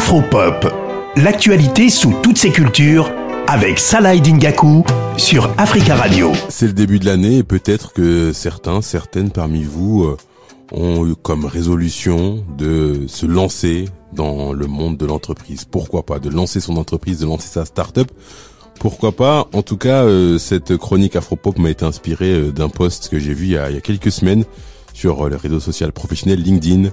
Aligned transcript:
Afropop, 0.00 0.66
l'actualité 1.16 1.90
sous 1.90 2.14
toutes 2.22 2.38
ses 2.38 2.50
cultures 2.50 3.12
avec 3.46 3.78
Salah 3.78 4.16
Dingaku 4.16 4.82
sur 5.18 5.50
Africa 5.58 5.94
Radio. 5.94 6.32
C'est 6.48 6.68
le 6.68 6.72
début 6.72 6.98
de 6.98 7.04
l'année 7.04 7.36
et 7.36 7.42
peut-être 7.42 7.92
que 7.92 8.32
certains, 8.32 8.80
certaines 8.80 9.30
parmi 9.30 9.62
vous 9.62 10.04
euh, 10.04 10.16
ont 10.72 11.06
eu 11.06 11.14
comme 11.16 11.44
résolution 11.44 12.42
de 12.56 13.04
se 13.08 13.26
lancer 13.26 13.90
dans 14.14 14.54
le 14.54 14.66
monde 14.66 14.96
de 14.96 15.04
l'entreprise. 15.04 15.66
Pourquoi 15.66 16.02
pas 16.06 16.18
de 16.18 16.30
lancer 16.30 16.60
son 16.60 16.78
entreprise, 16.78 17.20
de 17.20 17.26
lancer 17.26 17.48
sa 17.48 17.66
start-up 17.66 18.10
pourquoi 18.78 19.12
pas 19.12 19.48
En 19.52 19.60
tout 19.60 19.76
cas, 19.76 20.04
euh, 20.04 20.38
cette 20.38 20.78
chronique 20.78 21.14
Afropop 21.14 21.58
m'a 21.58 21.68
été 21.68 21.84
inspirée 21.84 22.32
euh, 22.32 22.50
d'un 22.52 22.70
post 22.70 23.10
que 23.10 23.18
j'ai 23.18 23.34
vu 23.34 23.44
il 23.44 23.50
y, 23.50 23.58
a, 23.58 23.70
quelques 23.82 24.10
semaines 24.10 24.46
sur 24.94 25.28
le 25.28 25.36
réseau 25.36 25.60
social 25.60 25.92
professionnel 25.92 26.40
LinkedIn. 26.40 26.88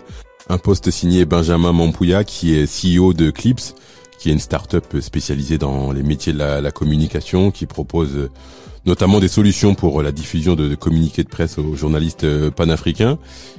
Un 0.49 0.57
post 0.57 0.89
signé 0.91 1.25
Benjamin 1.25 1.73
Mampouya, 1.73 2.23
qui 2.23 2.55
est 2.55 2.65
CEO 2.65 3.13
de 3.13 3.31
Clips, 3.31 3.75
qui 4.17 4.29
est 4.29 4.33
une 4.33 4.39
start-up 4.39 4.85
spécialisée 5.01 5.57
dans 5.57 5.91
les 5.91 6.03
métiers 6.03 6.31
de 6.31 6.37
la, 6.37 6.71
communication, 6.71 7.51
qui 7.51 7.65
propose 7.65 8.15
euh, 8.15 8.29
notamment 8.85 9.19
des 9.19 9.27
solutions 9.27 9.75
pour 9.75 10.01
la 10.01 10.13
diffusion 10.13 10.55
de, 10.55 10.73
communiqués 10.75 11.23
de 11.23 11.29
presse 11.29 11.57
aux 11.57 11.75
journalistes 11.75 12.23
euh, 12.23 12.49
panafricains. 12.49 13.17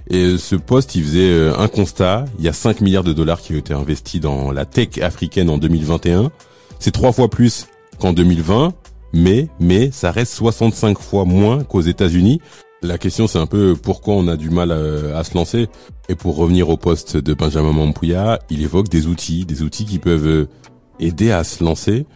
Et 0.09 0.25
euh, 0.25 0.39
ce 0.39 0.57
poste, 0.57 0.95
il 0.95 1.05
faisait 1.05 1.51
un 1.57 1.69
constat. 1.69 2.25
Il 2.39 2.45
y 2.47 2.49
a 2.49 2.55
5 2.55 2.81
milliards 2.81 3.05
de 3.05 3.13
dollars 3.13 3.43
qui 3.43 3.53
ont 3.53 3.59
été 3.59 3.75
investis 3.75 4.21
dans 4.21 4.51
la 4.51 4.65
tech 4.65 4.99
africaine 5.03 5.51
en 5.51 5.59
2021. 5.59 6.31
C'est 6.79 6.93
trois 6.93 7.13
fois 7.13 7.29
plus 7.29 7.67
qu'en 7.99 8.15
2020, 8.15 8.73
mais, 9.13 9.49
mais 9.61 9.91
ça 9.93 10.11
reste 10.11 10.33
65 10.33 10.99
fois 10.99 11.27
moins 11.27 11.65
qu'aux 11.65 11.83
États-Unis. 11.83 12.41
La 12.81 12.97
question, 12.97 13.27
c'est 13.27 13.41
un 13.41 13.47
peu 13.47 13.75
pourquoi 13.75 14.15
on 14.15 14.29
a 14.29 14.37
du 14.37 14.51
mal 14.51 14.71
à, 14.71 15.25
se 15.25 15.35
lancer. 15.35 15.67
Et 16.09 16.15
pour 16.15 16.37
revenir 16.37 16.69
au 16.69 16.77
poste 16.77 17.17
de 17.17 17.35
Benjamin 17.35 17.73
Mampouya, 17.73 18.39
il 18.51 18.63
évoque 18.63 18.89
des 18.89 19.09
outils, 19.09 19.45
des 19.45 19.63
outils 19.63 19.85
qui 19.85 19.99
peuvent 19.99 20.47
aider 21.01 21.33
à 21.33 21.43
se 21.43 21.65
lancer. 21.65 22.07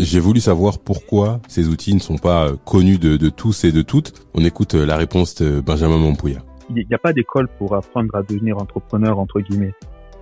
J'ai 0.00 0.18
voulu 0.18 0.40
savoir 0.40 0.80
pourquoi 0.80 1.40
ces 1.46 1.68
outils 1.68 1.94
ne 1.94 2.00
sont 2.00 2.18
pas 2.18 2.50
connus 2.64 2.98
de, 2.98 3.28
tous 3.28 3.64
et 3.64 3.70
de 3.70 3.82
toutes. 3.82 4.26
On 4.34 4.44
écoute 4.44 4.74
la 4.74 4.96
réponse 4.96 5.36
de 5.36 5.60
Benjamin 5.60 5.98
Mampouya. 5.98 6.40
Il 6.70 6.86
n'y 6.86 6.94
a 6.94 6.98
pas 6.98 7.12
d'école 7.12 7.48
pour 7.56 7.74
apprendre 7.74 8.14
à 8.14 8.22
devenir 8.22 8.58
entrepreneur, 8.58 9.18
entre 9.18 9.40
guillemets. 9.40 9.74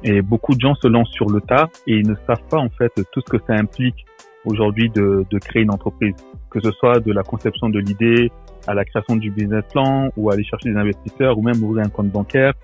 Et 0.03 0.21
beaucoup 0.21 0.55
de 0.55 0.61
gens 0.61 0.75
se 0.75 0.89
lancent 0.89 1.11
sur 1.11 1.31
le 1.31 1.41
tas 1.41 1.71
et 1.87 1.95
ils 1.97 2.07
ne 2.07 2.15
savent 2.27 2.47
pas, 2.51 2.59
en 2.59 2.69
fait, 2.69 2.93
tout 3.13 3.23
ce 3.27 3.31
que 3.37 3.43
ça 3.47 3.55
implique 3.55 4.05
aujourd'hui 4.47 4.89
de, 4.91 5.27
de 5.31 5.39
créer 5.39 5.63
une 5.63 5.73
entreprise. 5.73 6.15
Que 6.51 6.61
ce 6.61 6.71
soit 6.73 7.01
de 7.01 7.13
la 7.13 7.23
conception 7.23 7.69
de 7.69 7.79
l'idée, 7.79 8.31
à 8.67 8.75
la 8.75 8.85
création 8.85 9.17
du 9.17 9.31
business 9.31 9.65
plan 9.71 10.09
ou 10.17 10.31
aller 10.31 10.45
chercher 10.45 10.71
des 10.71 10.77
investisseurs 10.77 11.39
ou 11.39 11.43
même 11.43 11.63
ouvrir 11.63 11.85
un 11.85 11.89
compte 11.89 12.09
bancaire 12.09 12.55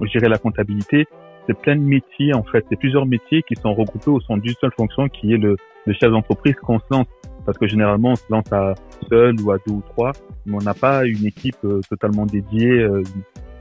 ou 0.00 0.06
gérer 0.06 0.28
la 0.28 0.38
comptabilité. 0.38 1.06
C'est 1.46 1.58
plein 1.58 1.76
de 1.76 1.82
métiers 1.82 2.34
en 2.34 2.42
fait. 2.42 2.64
C'est 2.68 2.76
plusieurs 2.76 3.06
métiers 3.06 3.42
qui 3.42 3.54
sont 3.54 3.72
regroupés 3.72 4.10
au 4.10 4.20
sein 4.20 4.36
d'une 4.36 4.54
seule 4.60 4.72
fonction 4.76 5.08
qui 5.08 5.32
est 5.32 5.38
le, 5.38 5.56
le 5.86 5.92
chef 5.94 6.10
d'entreprise 6.10 6.54
qu'on 6.56 6.78
se 6.78 6.84
lance. 6.90 7.06
Parce 7.46 7.56
que 7.56 7.66
généralement 7.66 8.10
on 8.10 8.16
se 8.16 8.24
lance 8.28 8.52
à 8.52 8.74
seul 9.08 9.40
ou 9.40 9.50
à 9.52 9.56
deux 9.66 9.74
ou 9.74 9.82
trois, 9.88 10.12
mais 10.44 10.56
on 10.56 10.64
n'a 10.64 10.74
pas 10.74 11.06
une 11.06 11.24
équipe 11.24 11.56
euh, 11.64 11.80
totalement 11.88 12.26
dédiée 12.26 12.80
euh, 12.80 13.02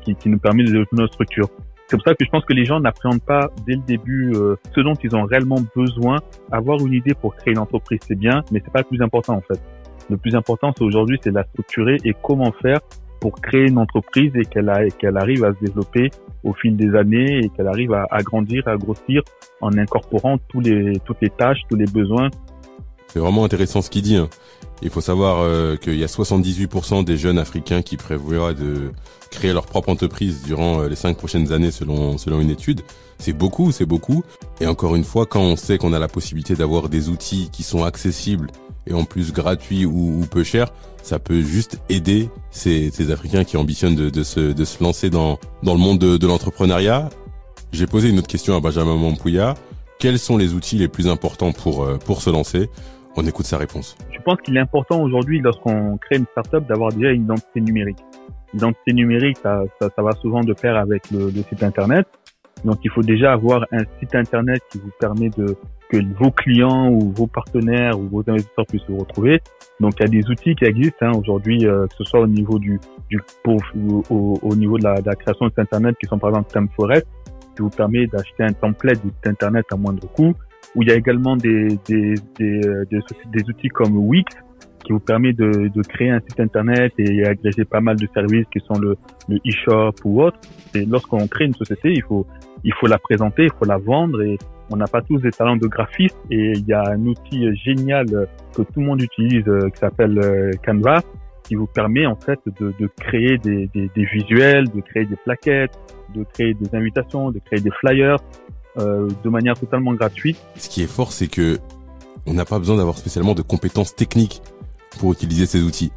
qui, 0.01 0.13
qui, 0.15 0.27
nous 0.27 0.39
permet 0.39 0.63
de 0.63 0.71
développer 0.71 0.97
notre 0.97 1.13
structure. 1.13 1.47
C'est 1.89 1.95
pour 1.95 2.03
ça 2.05 2.15
que 2.15 2.25
je 2.25 2.29
pense 2.29 2.43
que 2.43 2.53
les 2.53 2.65
gens 2.65 2.81
n'appréhendent 2.81 3.21
pas 3.21 3.49
dès 3.65 3.75
le 3.75 3.81
début 3.81 4.33
euh, 4.35 4.57
ce 4.75 4.81
dont 4.81 4.95
ils 4.95 5.15
ont 5.15 5.23
réellement 5.23 5.59
besoin. 5.73 6.17
Avoir 6.51 6.79
une 6.85 6.93
idée 6.93 7.13
pour 7.13 7.35
créer 7.35 7.53
une 7.53 7.59
entreprise, 7.59 7.99
c'est 8.05 8.17
bien, 8.17 8.43
mais 8.51 8.61
c'est 8.63 8.73
pas 8.73 8.79
le 8.79 8.85
plus 8.85 9.01
important 9.01 9.35
en 9.35 9.41
fait. 9.41 9.59
Le 10.09 10.17
plus 10.17 10.35
important, 10.35 10.73
c'est 10.77 10.83
aujourd'hui, 10.83 11.17
c'est 11.23 11.31
la 11.31 11.43
structurer 11.45 11.97
et 12.03 12.13
comment 12.21 12.51
faire 12.61 12.79
pour 13.21 13.39
créer 13.41 13.67
une 13.67 13.77
entreprise 13.77 14.31
et 14.35 14.43
qu'elle 14.43 14.71
qu'elle 14.99 15.17
arrive 15.17 15.43
à 15.45 15.53
se 15.53 15.59
développer 15.65 16.11
au 16.43 16.53
fil 16.53 16.75
des 16.75 16.93
années 16.95 17.39
et 17.39 17.49
qu'elle 17.49 17.67
arrive 17.67 17.93
à, 17.93 18.05
à, 18.11 18.21
grandir, 18.21 18.67
à 18.67 18.75
grossir 18.75 19.21
en 19.61 19.75
incorporant 19.77 20.37
tous 20.49 20.59
les, 20.59 20.99
toutes 21.05 21.21
les 21.21 21.29
tâches, 21.29 21.59
tous 21.69 21.77
les 21.77 21.85
besoins. 21.85 22.29
C'est 23.07 23.19
vraiment 23.19 23.45
intéressant 23.45 23.81
ce 23.81 23.89
qu'il 23.89 24.01
dit. 24.01 24.17
Hein. 24.17 24.29
Il 24.81 24.89
faut 24.89 25.01
savoir 25.01 25.39
euh, 25.41 25.75
qu'il 25.75 25.97
y 25.97 26.03
a 26.03 26.07
78% 26.07 27.03
des 27.03 27.17
jeunes 27.17 27.39
africains 27.39 27.81
qui 27.81 27.97
prévoient 27.97 28.53
de 28.53 28.91
créer 29.31 29.51
leur 29.53 29.65
propre 29.65 29.89
entreprise 29.89 30.43
durant 30.43 30.81
euh, 30.81 30.87
les 30.87 30.95
cinq 30.95 31.17
prochaines 31.17 31.51
années 31.51 31.71
selon 31.71 32.17
selon 32.17 32.39
une 32.39 32.51
étude. 32.51 32.81
C'est 33.17 33.33
beaucoup, 33.33 33.71
c'est 33.71 33.85
beaucoup. 33.85 34.23
Et 34.61 34.67
encore 34.67 34.95
une 34.95 35.03
fois, 35.03 35.25
quand 35.25 35.41
on 35.41 35.55
sait 35.55 35.77
qu'on 35.77 35.93
a 35.93 35.99
la 35.99 36.07
possibilité 36.07 36.55
d'avoir 36.55 36.89
des 36.89 37.09
outils 37.09 37.49
qui 37.51 37.63
sont 37.63 37.83
accessibles 37.83 38.51
et 38.85 38.93
en 38.93 39.03
plus 39.03 39.33
gratuit 39.33 39.85
ou, 39.85 40.25
peu 40.29 40.43
cher, 40.43 40.69
ça 41.03 41.19
peut 41.19 41.41
juste 41.41 41.79
aider 41.89 42.29
ces, 42.51 43.11
Africains 43.11 43.43
qui 43.43 43.57
ambitionnent 43.57 43.95
de, 43.95 44.23
se, 44.23 44.39
de 44.39 44.65
se 44.65 44.81
lancer 44.81 45.09
dans, 45.09 45.39
dans 45.63 45.73
le 45.73 45.79
monde 45.79 45.99
de, 45.99 46.17
de 46.17 46.27
l'entrepreneuriat. 46.27 47.09
J'ai 47.73 47.87
posé 47.87 48.09
une 48.09 48.19
autre 48.19 48.27
question 48.27 48.55
à 48.55 48.59
Benjamin 48.59 48.95
Mampouya. 48.95 49.55
Quels 49.99 50.19
sont 50.19 50.37
les 50.37 50.53
outils 50.53 50.77
les 50.77 50.87
plus 50.87 51.07
importants 51.07 51.51
pour, 51.51 51.83
euh, 51.83 51.97
pour 51.97 52.21
se 52.21 52.29
lancer? 52.29 52.69
On 53.19 53.25
écoute 53.25 53.47
sa 53.47 53.57
réponse. 53.57 53.97
Je 54.11 54.19
pense 54.21 54.39
qu'il 54.41 54.55
est 54.57 54.59
important 54.59 55.01
aujourd'hui, 55.01 55.41
lorsqu'on 55.41 55.97
crée 55.97 56.17
une 56.17 56.27
startup, 56.27 56.67
d'avoir 56.67 56.93
déjà 56.93 57.11
une 57.11 57.23
identité 57.23 57.61
numérique. 57.61 57.97
L'identité 58.53 58.93
numérique, 58.93 59.37
ça, 59.41 59.63
ça, 59.81 59.89
ça, 59.95 60.01
va 60.03 60.11
souvent 60.11 60.41
de 60.41 60.53
pair 60.53 60.77
avec 60.77 61.09
le, 61.09 61.31
le 61.31 61.41
site 61.41 61.63
Internet. 61.63 62.07
Donc, 62.63 62.77
il 62.83 62.91
faut 62.91 63.01
déjà 63.01 63.33
avoir 63.33 63.65
un 63.71 63.83
site 63.99 64.13
Internet 64.13 64.61
qui 64.71 64.77
vous 64.77 64.91
permet 64.99 65.29
de 65.29 65.57
que 65.89 65.97
vos 66.19 66.31
clients 66.31 66.89
ou 66.89 67.11
vos 67.11 67.27
partenaires 67.27 67.97
ou 67.99 68.07
vos 68.07 68.23
investisseurs 68.27 68.65
puissent 68.67 68.83
se 68.83 68.91
retrouver. 68.91 69.41
Donc 69.79 69.93
il 69.99 70.03
y 70.03 70.05
a 70.05 70.09
des 70.09 70.29
outils 70.29 70.55
qui 70.55 70.65
existent 70.65 71.05
hein, 71.05 71.11
aujourd'hui, 71.17 71.65
euh, 71.65 71.87
que 71.87 71.95
ce 71.97 72.03
soit 72.03 72.19
au 72.19 72.27
niveau 72.27 72.59
du, 72.59 72.79
du 73.09 73.21
au, 73.45 74.37
au, 74.41 74.55
niveau 74.55 74.77
de 74.77 74.83
la, 74.83 75.01
de 75.01 75.07
la, 75.07 75.15
création 75.15 75.45
de 75.45 75.51
site 75.51 75.59
internet, 75.59 75.95
qui 75.99 76.07
sont 76.07 76.19
par 76.19 76.31
exemple 76.31 76.51
TempForest, 76.51 77.07
qui 77.55 77.61
vous 77.61 77.69
permet 77.69 78.05
d'acheter 78.07 78.43
un 78.43 78.53
template 78.53 79.01
du 79.01 79.09
site 79.09 79.27
internet 79.27 79.65
à 79.71 79.77
moindre 79.77 80.07
coût. 80.11 80.33
Ou 80.75 80.83
il 80.83 80.89
y 80.89 80.91
a 80.91 80.95
également 80.95 81.35
des, 81.35 81.67
des, 81.87 82.15
des, 82.37 82.67
euh, 82.67 82.85
des, 82.85 83.43
outils 83.49 83.69
comme 83.69 83.97
Wix, 83.97 84.25
qui 84.83 84.93
vous 84.93 84.99
permet 84.99 85.33
de, 85.33 85.69
de, 85.69 85.81
créer 85.81 86.11
un 86.11 86.19
site 86.19 86.39
internet 86.39 86.93
et 86.97 87.25
agréger 87.25 87.65
pas 87.65 87.81
mal 87.81 87.97
de 87.97 88.07
services 88.13 88.45
qui 88.53 88.59
sont 88.59 88.79
le, 88.79 88.95
le 89.27 89.37
e-shop 89.47 89.93
ou 90.05 90.21
autre. 90.21 90.39
Et 90.75 90.85
lorsqu'on 90.85 91.27
crée 91.27 91.45
une 91.45 91.53
société, 91.53 91.91
il 91.91 92.03
faut 92.03 92.25
il 92.63 92.73
faut 92.73 92.87
la 92.87 92.97
présenter, 92.97 93.43
il 93.43 93.51
faut 93.51 93.65
la 93.65 93.77
vendre 93.77 94.21
et 94.21 94.37
on 94.69 94.75
n'a 94.75 94.87
pas 94.87 95.01
tous 95.01 95.19
des 95.19 95.31
talents 95.31 95.55
de 95.55 95.67
graphiste 95.67 96.17
et 96.29 96.53
il 96.55 96.67
y 96.67 96.73
a 96.73 96.83
un 96.89 97.05
outil 97.05 97.55
génial 97.55 98.05
que 98.53 98.61
tout 98.61 98.79
le 98.79 98.85
monde 98.85 99.01
utilise 99.01 99.47
euh, 99.47 99.69
qui 99.69 99.77
s'appelle 99.77 100.19
euh, 100.19 100.51
Canva 100.65 101.01
qui 101.43 101.55
vous 101.55 101.67
permet 101.67 102.05
en 102.05 102.15
fait 102.15 102.39
de, 102.59 102.73
de 102.77 102.89
créer 102.99 103.37
des, 103.37 103.67
des, 103.73 103.89
des, 103.95 104.05
visuels, 104.05 104.67
de 104.69 104.81
créer 104.81 105.05
des 105.05 105.15
plaquettes, 105.15 105.71
de 106.13 106.25
créer 106.33 106.53
des 106.53 106.75
invitations, 106.75 107.31
de 107.31 107.39
créer 107.39 107.61
des 107.61 107.71
flyers 107.79 108.17
euh, 108.77 109.07
de 109.23 109.29
manière 109.29 109.59
totalement 109.59 109.93
gratuite. 109.93 110.37
Ce 110.57 110.69
qui 110.69 110.81
est 110.81 110.87
fort, 110.87 111.11
c'est 111.11 111.27
que 111.27 111.59
on 112.25 112.33
n'a 112.33 112.45
pas 112.45 112.59
besoin 112.59 112.75
d'avoir 112.77 112.97
spécialement 112.97 113.35
de 113.35 113.41
compétences 113.41 113.95
techniques 113.95 114.41
pour 114.99 115.13
utiliser 115.13 115.45
ces 115.45 115.63
outils. 115.63 115.91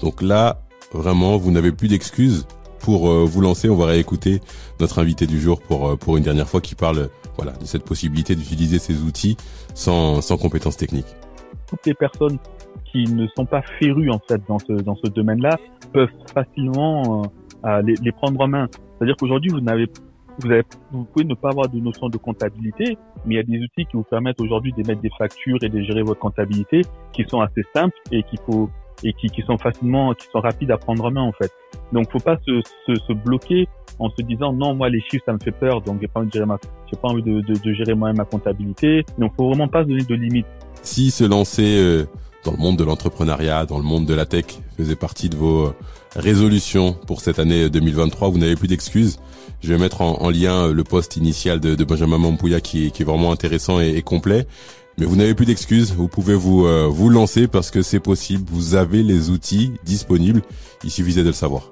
Donc 0.00 0.20
là, 0.20 0.62
vraiment, 0.92 1.36
vous 1.36 1.50
n'avez 1.50 1.72
plus 1.72 1.88
d'excuses 1.88 2.46
pour 2.80 3.10
euh, 3.10 3.24
vous 3.24 3.40
lancer. 3.40 3.70
On 3.70 3.76
va 3.76 3.86
réécouter 3.86 4.40
notre 4.80 4.98
invité 4.98 5.26
du 5.26 5.40
jour 5.40 5.60
pour 5.60 5.98
pour 5.98 6.16
une 6.16 6.24
dernière 6.24 6.48
fois 6.48 6.60
qui 6.60 6.74
parle 6.74 7.08
voilà, 7.36 7.52
de 7.52 7.64
cette 7.64 7.84
possibilité 7.84 8.34
d'utiliser 8.34 8.78
ces 8.78 9.02
outils 9.02 9.36
sans, 9.74 10.20
sans 10.20 10.36
compétences 10.36 10.76
techniques. 10.76 11.14
Toutes 11.66 11.86
les 11.86 11.94
personnes 11.94 12.38
qui 12.90 13.04
ne 13.04 13.26
sont 13.34 13.46
pas 13.46 13.62
férues 13.78 14.10
en 14.10 14.20
fait 14.28 14.40
dans 14.46 14.58
ce, 14.58 14.72
dans 14.72 14.96
ce 14.96 15.08
domaine-là 15.08 15.58
peuvent 15.92 16.10
facilement 16.34 17.22
euh, 17.64 17.82
les, 17.82 17.94
les, 18.02 18.12
prendre 18.12 18.40
en 18.40 18.48
main. 18.48 18.68
C'est-à-dire 18.98 19.16
qu'aujourd'hui, 19.16 19.50
vous 19.50 19.60
n'avez 19.60 19.86
vous, 20.40 20.50
avez, 20.50 20.62
vous 20.90 21.04
pouvez 21.04 21.24
ne 21.24 21.34
pas 21.34 21.50
avoir 21.50 21.68
de 21.68 21.78
notion 21.78 22.08
de 22.08 22.16
comptabilité, 22.16 22.96
mais 23.24 23.34
il 23.34 23.36
y 23.36 23.40
a 23.40 23.42
des 23.42 23.58
outils 23.58 23.86
qui 23.86 23.96
vous 23.96 24.02
permettent 24.02 24.40
aujourd'hui 24.40 24.72
d'émettre 24.72 25.00
des 25.00 25.10
factures 25.18 25.58
et 25.62 25.68
de 25.68 25.80
gérer 25.82 26.02
votre 26.02 26.20
comptabilité 26.20 26.82
qui 27.12 27.24
sont 27.28 27.40
assez 27.40 27.62
simples 27.74 27.96
et 28.10 28.22
qu'il 28.22 28.38
faut 28.46 28.70
et 29.04 29.12
qui, 29.14 29.26
qui 29.28 29.42
sont 29.42 29.58
facilement, 29.58 30.14
qui 30.14 30.28
sont 30.28 30.40
rapides 30.40 30.70
à 30.70 30.76
prendre 30.76 31.04
en 31.04 31.10
main 31.10 31.22
en 31.22 31.32
fait. 31.32 31.50
Donc, 31.92 32.10
faut 32.12 32.20
pas 32.20 32.38
se, 32.46 32.60
se, 32.86 32.94
se 32.94 33.12
bloquer 33.12 33.68
en 33.98 34.08
se 34.10 34.22
disant 34.22 34.52
non, 34.52 34.74
moi 34.74 34.88
les 34.88 35.00
chiffres 35.00 35.24
ça 35.26 35.32
me 35.32 35.38
fait 35.38 35.50
peur, 35.50 35.80
donc 35.82 36.00
j'ai 36.00 36.06
pas 36.08 36.20
envie 36.20 36.28
de 36.28 36.32
gérer 36.32 36.46
ma, 36.46 36.58
j'ai 36.90 36.96
pas 36.96 37.08
envie 37.08 37.22
de, 37.22 37.40
de, 37.40 37.54
de 37.54 37.72
gérer 37.72 37.94
moi-même 37.94 38.18
ma 38.18 38.24
comptabilité. 38.24 39.04
Donc, 39.18 39.32
faut 39.36 39.48
vraiment 39.48 39.68
pas 39.68 39.82
se 39.82 39.88
donner 39.88 40.04
de 40.04 40.14
limites. 40.14 40.46
Si 40.82 41.10
se 41.10 41.24
lancer 41.24 41.78
euh, 41.78 42.04
dans 42.44 42.52
le 42.52 42.58
monde 42.58 42.76
de 42.76 42.84
l'entrepreneuriat, 42.84 43.66
dans 43.66 43.78
le 43.78 43.84
monde 43.84 44.06
de 44.06 44.14
la 44.14 44.26
tech, 44.26 44.44
faisait 44.76 44.96
partie 44.96 45.28
de 45.28 45.36
vos 45.36 45.66
euh, 45.66 45.74
résolutions 46.16 46.92
pour 47.06 47.20
cette 47.20 47.38
année 47.38 47.70
2023, 47.70 48.30
vous 48.30 48.38
n'avez 48.38 48.56
plus 48.56 48.68
d'excuses. 48.68 49.18
Je 49.62 49.68
vais 49.72 49.78
mettre 49.78 50.00
en, 50.00 50.20
en, 50.22 50.30
lien 50.30 50.66
euh, 50.66 50.72
le 50.72 50.84
post 50.84 51.16
initial 51.16 51.60
de, 51.60 51.84
Benjamin 51.84 52.18
Mampouya 52.18 52.60
qui 52.60 52.86
est, 52.86 53.04
vraiment 53.04 53.32
intéressant 53.32 53.80
et, 53.80 53.90
et 53.90 54.02
complet. 54.02 54.46
Mais 54.98 55.06
vous 55.06 55.16
n'avez 55.16 55.34
plus 55.34 55.46
d'excuses, 55.46 55.92
vous 55.92 56.08
pouvez 56.08 56.34
vous 56.34 56.66
vous 56.92 57.08
lancer 57.08 57.48
parce 57.48 57.70
que 57.70 57.80
c'est 57.80 57.98
possible, 57.98 58.44
vous 58.52 58.74
avez 58.74 59.02
les 59.02 59.30
outils 59.30 59.72
disponibles, 59.86 60.42
il 60.84 60.90
suffisait 60.90 61.22
de 61.22 61.28
le 61.28 61.32
savoir. 61.32 61.70